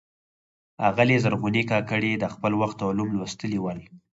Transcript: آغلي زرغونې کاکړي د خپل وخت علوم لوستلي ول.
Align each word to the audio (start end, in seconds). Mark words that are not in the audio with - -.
آغلي 0.87 1.17
زرغونې 1.23 1.63
کاکړي 1.71 2.11
د 2.17 2.25
خپل 2.33 2.51
وخت 2.61 2.77
علوم 2.87 3.09
لوستلي 3.17 3.59
ول. 3.61 3.79